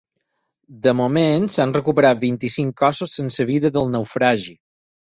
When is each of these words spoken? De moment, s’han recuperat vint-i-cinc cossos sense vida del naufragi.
De 0.87 0.93
moment, 1.01 1.45
s’han 1.57 1.75
recuperat 1.77 2.25
vint-i-cinc 2.27 2.77
cossos 2.85 3.15
sense 3.21 3.49
vida 3.53 3.77
del 3.79 3.97
naufragi. 3.99 4.61